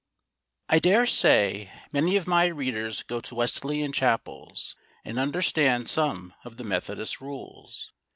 I 0.67 0.79
DARE 0.79 1.05
say 1.05 1.71
many 1.91 2.17
of 2.17 2.25
my 2.25 2.47
readers 2.47 3.03
go 3.03 3.21
to 3.21 3.35
Wesleyan 3.35 3.91
Chapels, 3.93 4.75
and 5.05 5.19
understand 5.19 5.89
some 5.91 6.33
of 6.43 6.57
the 6.57 6.63
Methodist 6.63 7.21
rules. 7.21 7.91